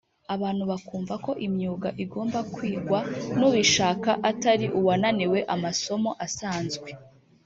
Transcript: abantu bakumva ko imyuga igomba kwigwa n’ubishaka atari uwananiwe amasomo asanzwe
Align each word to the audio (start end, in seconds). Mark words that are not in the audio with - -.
abantu 0.35 0.63
bakumva 0.71 1.13
ko 1.25 1.31
imyuga 1.47 1.89
igomba 2.03 2.39
kwigwa 2.53 2.99
n’ubishaka 3.37 4.09
atari 4.29 4.65
uwananiwe 4.79 5.39
amasomo 5.55 6.09
asanzwe 6.25 6.89